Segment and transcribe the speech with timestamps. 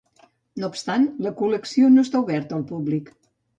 [0.63, 3.15] No obstant, la col·lecció no està oberta al públic.